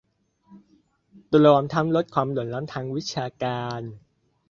[1.45, 3.81] รวมทั้งลดความเหลื่อมล้ำทางวิชาการ